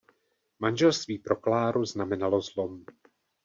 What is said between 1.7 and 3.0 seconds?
znamenalo zlom.